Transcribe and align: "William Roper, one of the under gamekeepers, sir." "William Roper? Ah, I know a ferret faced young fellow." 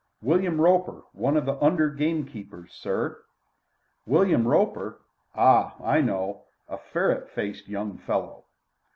"William 0.23 0.59
Roper, 0.59 1.03
one 1.11 1.37
of 1.37 1.45
the 1.45 1.63
under 1.63 1.91
gamekeepers, 1.91 2.73
sir." 2.73 3.23
"William 4.07 4.47
Roper? 4.47 4.99
Ah, 5.35 5.75
I 5.79 6.01
know 6.01 6.45
a 6.67 6.79
ferret 6.79 7.29
faced 7.29 7.67
young 7.67 7.99
fellow." 7.99 8.45